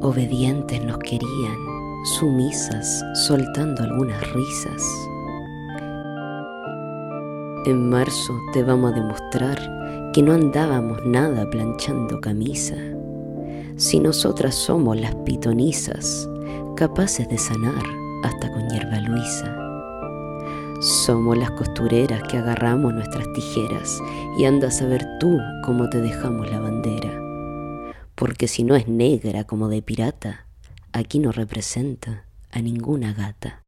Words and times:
Obedientes 0.00 0.80
nos 0.84 0.98
querían, 0.98 1.56
sumisas, 2.04 3.04
soltando 3.26 3.82
algunas 3.82 4.32
risas. 4.32 4.82
En 7.66 7.90
marzo 7.90 8.32
te 8.52 8.62
vamos 8.62 8.92
a 8.92 8.94
demostrar 8.94 9.58
que 10.12 10.22
no 10.22 10.34
andábamos 10.34 11.04
nada 11.04 11.50
planchando 11.50 12.20
camisa. 12.20 12.76
Si 13.76 13.98
nosotras 13.98 14.54
somos 14.54 15.00
las 15.00 15.16
pitonizas, 15.16 16.28
capaces 16.76 17.28
de 17.28 17.38
sanar 17.38 17.84
hasta 18.22 18.52
con 18.52 18.68
hierba 18.68 19.00
luisa. 19.00 19.52
Somos 20.80 21.36
las 21.36 21.50
costureras 21.50 22.22
que 22.28 22.38
agarramos 22.38 22.94
nuestras 22.94 23.26
tijeras 23.32 23.98
y 24.38 24.44
anda 24.44 24.68
a 24.68 24.70
saber 24.70 25.04
tú 25.18 25.40
cómo 25.64 25.90
te 25.90 26.00
dejamos 26.00 26.48
la 26.52 26.60
bandera. 26.60 26.97
Porque 28.18 28.48
si 28.48 28.64
no 28.64 28.74
es 28.74 28.88
negra 28.88 29.44
como 29.44 29.68
de 29.68 29.80
pirata, 29.80 30.48
aquí 30.92 31.20
no 31.20 31.30
representa 31.30 32.24
a 32.50 32.60
ninguna 32.60 33.12
gata. 33.12 33.62